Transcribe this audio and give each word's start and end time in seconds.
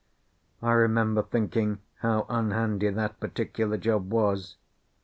I 0.63 0.71
remember 0.71 1.21
thinking 1.21 1.77
how 1.99 2.25
unhandy 2.27 2.89
that 2.89 3.19
particular 3.19 3.77
job 3.77 4.11
was. 4.11 4.55